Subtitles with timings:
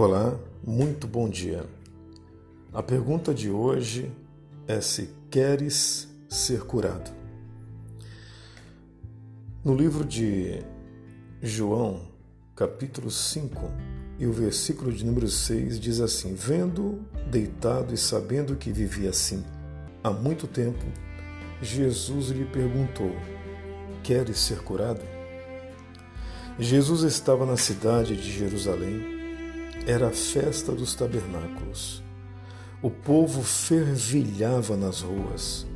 [0.00, 1.66] Olá, muito bom dia.
[2.72, 4.12] A pergunta de hoje
[4.68, 7.10] é se queres ser curado.
[9.64, 10.62] No livro de
[11.42, 12.02] João,
[12.54, 13.60] capítulo 5,
[14.20, 19.44] e o versículo de número 6 diz assim: Vendo, deitado e sabendo que vivia assim
[20.04, 20.84] há muito tempo,
[21.60, 23.10] Jesus lhe perguntou:
[24.04, 25.00] Queres ser curado?
[26.56, 29.17] Jesus estava na cidade de Jerusalém
[29.88, 32.02] era a festa dos tabernáculos.
[32.82, 35.66] O povo fervilhava nas ruas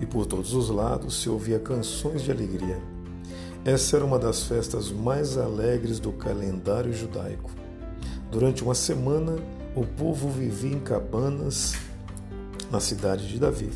[0.00, 2.82] e por todos os lados se ouvia canções de alegria.
[3.64, 7.48] Essa era uma das festas mais alegres do calendário judaico.
[8.28, 9.36] Durante uma semana,
[9.76, 11.74] o povo vivia em cabanas
[12.72, 13.70] na cidade de Davi.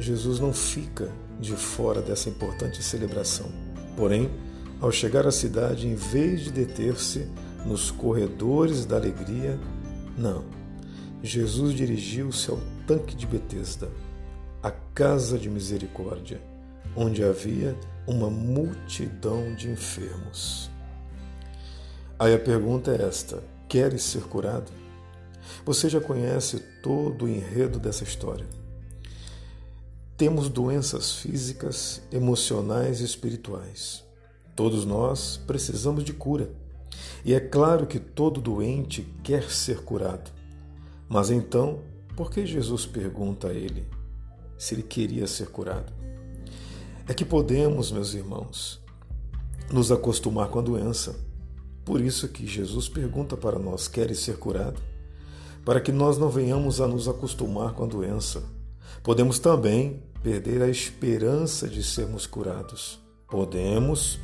[0.00, 3.46] Jesus não fica de fora dessa importante celebração.
[3.96, 4.28] Porém,
[4.80, 7.28] ao chegar à cidade, em vez de deter-se,
[7.66, 9.58] nos corredores da alegria.
[10.16, 10.44] Não.
[11.22, 13.90] Jesus dirigiu-se ao tanque de Betesda,
[14.62, 16.40] a casa de misericórdia,
[16.94, 20.70] onde havia uma multidão de enfermos.
[22.18, 24.70] Aí a pergunta é esta: queres ser curado?
[25.64, 28.46] Você já conhece todo o enredo dessa história.
[30.16, 34.02] Temos doenças físicas, emocionais e espirituais.
[34.54, 36.50] Todos nós precisamos de cura.
[37.24, 40.30] E é claro que todo doente quer ser curado.
[41.08, 41.80] Mas então,
[42.16, 43.86] por que Jesus pergunta a ele
[44.56, 45.92] se ele queria ser curado?
[47.08, 48.80] É que podemos, meus irmãos,
[49.70, 51.16] nos acostumar com a doença.
[51.84, 54.80] Por isso que Jesus pergunta para nós: queres ser curado?
[55.64, 58.42] Para que nós não venhamos a nos acostumar com a doença.
[59.02, 63.00] Podemos também perder a esperança de sermos curados.
[63.28, 64.18] Podemos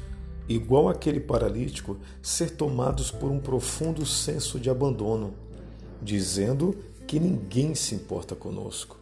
[0.54, 5.34] igual aquele paralítico, ser tomados por um profundo senso de abandono,
[6.00, 6.76] dizendo
[7.06, 8.98] que ninguém se importa conosco.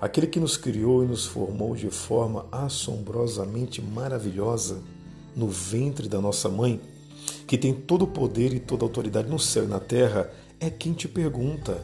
[0.00, 4.82] Aquele que nos criou e nos formou de forma assombrosamente maravilhosa
[5.36, 6.80] no ventre da nossa mãe,
[7.46, 10.70] que tem todo o poder e toda a autoridade no céu e na terra, é
[10.70, 11.82] quem te pergunta: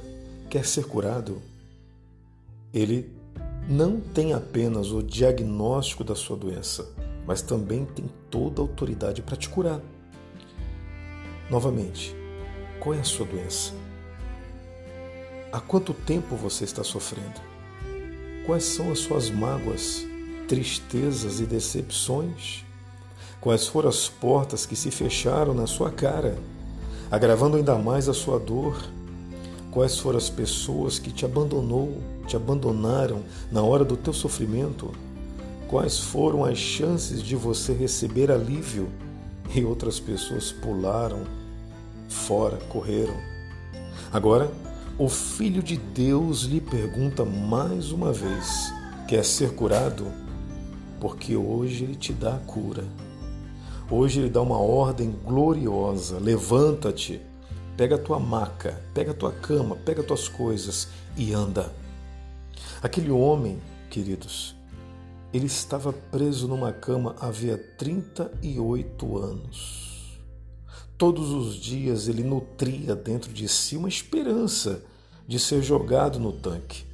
[0.48, 1.40] quer ser curado?
[2.72, 3.10] Ele
[3.68, 6.88] não tem apenas o diagnóstico da sua doença,
[7.26, 9.80] mas também tem toda a autoridade para te curar.
[11.50, 12.14] Novamente,
[12.78, 13.72] qual é a sua doença?
[15.52, 17.40] Há quanto tempo você está sofrendo?
[18.46, 20.06] Quais são as suas mágoas,
[20.46, 22.64] tristezas e decepções?
[23.40, 26.38] Quais foram as portas que se fecharam na sua cara,
[27.10, 28.80] agravando ainda mais a sua dor?
[29.70, 34.92] Quais foram as pessoas que te abandonou, te abandonaram na hora do teu sofrimento?
[35.70, 38.90] Quais foram as chances de você receber alívio
[39.54, 41.22] e outras pessoas pularam
[42.08, 43.14] fora, correram.
[44.12, 44.50] Agora,
[44.98, 48.72] o Filho de Deus lhe pergunta mais uma vez:
[49.06, 50.08] quer ser curado?
[50.98, 52.84] Porque hoje ele te dá a cura.
[53.88, 57.20] Hoje ele dá uma ordem gloriosa: levanta-te,
[57.76, 61.72] pega a tua maca, pega a tua cama, pega as tuas coisas e anda.
[62.82, 64.58] Aquele homem, queridos,
[65.32, 70.18] ele estava preso numa cama havia 38 anos.
[70.98, 74.82] Todos os dias ele nutria dentro de si uma esperança
[75.26, 76.84] de ser jogado no tanque,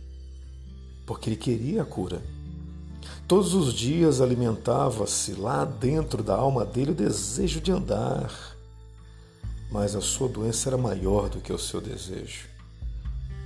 [1.06, 2.22] porque ele queria a cura.
[3.26, 8.30] Todos os dias alimentava-se lá dentro da alma dele o desejo de andar,
[9.70, 12.46] mas a sua doença era maior do que o seu desejo.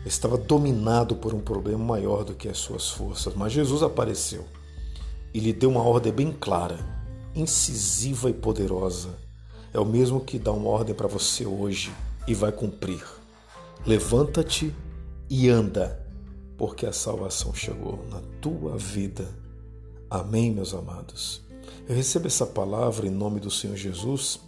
[0.04, 4.44] Estava dominado por um problema maior do que as suas forças, mas Jesus apareceu
[5.32, 6.78] e lhe deu uma ordem bem clara,
[7.34, 9.18] incisiva e poderosa.
[9.72, 11.92] É o mesmo que dá uma ordem para você hoje
[12.26, 13.04] e vai cumprir.
[13.86, 14.74] Levanta-te
[15.28, 16.04] e anda,
[16.58, 19.28] porque a salvação chegou na tua vida.
[20.10, 21.42] Amém, meus amados.
[21.88, 24.40] Eu recebo essa palavra em nome do Senhor Jesus.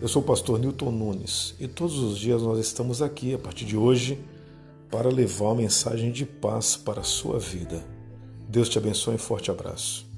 [0.00, 3.64] Eu sou o pastor Newton Nunes e todos os dias nós estamos aqui, a partir
[3.64, 4.18] de hoje,
[4.90, 7.82] para levar uma mensagem de paz para a sua vida.
[8.48, 10.09] Deus te abençoe e forte abraço.